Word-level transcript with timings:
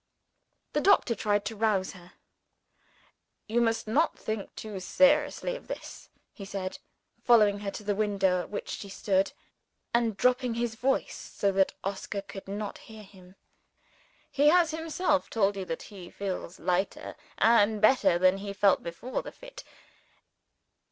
The 0.73 0.81
doctor 0.81 1.13
tried 1.13 1.45
to 1.45 1.55
rouse 1.55 1.91
her. 1.91 2.13
"You 3.47 3.61
must 3.61 3.87
not 3.87 4.17
think 4.17 4.55
too 4.55 4.79
seriously 4.79 5.55
of 5.55 5.67
this," 5.67 6.09
he 6.33 6.43
said, 6.43 6.79
following 7.23 7.59
her 7.59 7.69
to 7.69 7.83
the 7.83 7.93
window 7.93 8.39
at 8.41 8.49
which 8.49 8.69
she 8.69 8.89
stood, 8.89 9.31
and 9.93 10.17
dropping 10.17 10.55
his 10.55 10.73
voice 10.73 11.13
so 11.15 11.51
that 11.51 11.75
Oscar 11.83 12.23
could 12.23 12.47
not 12.47 12.79
hear 12.79 13.03
him. 13.03 13.35
"He 14.31 14.47
has 14.47 14.71
himself 14.71 15.29
told 15.29 15.55
you 15.55 15.65
that 15.65 15.83
he 15.93 16.09
feels 16.09 16.59
lighter 16.59 17.15
and 17.37 17.79
better 17.79 18.17
than 18.17 18.39
he 18.39 18.53
felt 18.53 18.81
before 18.81 19.21
the 19.21 19.31
fit. 19.31 19.63